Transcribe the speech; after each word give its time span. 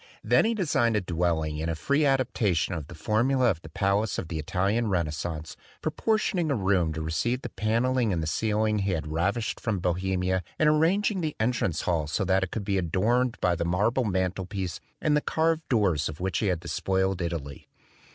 Then 0.23 0.45
he 0.45 0.55
designed 0.55 0.95
a 0.95 1.01
dwelling 1.01 1.57
in 1.57 1.69
a 1.69 1.75
free 1.75 2.07
adaptation 2.07 2.73
of 2.73 2.87
the 2.87 2.95
formula 2.95 3.51
of 3.51 3.61
the 3.61 3.69
palace 3.69 4.17
of 4.17 4.29
the 4.29 4.39
Italian 4.39 4.87
Renas 4.87 5.13
cence, 5.13 5.55
proportioning 5.83 6.49
a 6.49 6.55
room 6.55 6.91
to 6.93 7.03
receive 7.03 7.43
the 7.43 7.49
panelling 7.49 8.11
and 8.11 8.23
the 8.23 8.25
ceiling 8.25 8.79
he 8.79 8.93
had 8.93 9.05
ravished 9.11 9.59
from 9.59 9.77
Bohemia 9.77 10.41
and 10.57 10.67
arranging 10.67 11.21
the 11.21 11.35
entrance 11.39 11.81
hall 11.81 12.07
so 12.07 12.25
that 12.25 12.41
it 12.41 12.49
could 12.49 12.65
be 12.65 12.79
adorned 12.79 13.39
by 13.41 13.55
the 13.55 13.63
marble 13.63 14.03
mantel 14.03 14.47
piece 14.47 14.79
and 14.99 15.15
the 15.15 15.21
carved 15.21 15.69
doors 15.69 16.09
of 16.09 16.19
which 16.19 16.39
he 16.39 16.47
had 16.47 16.61
despoiled 16.61 17.21
Italy. 17.21 17.67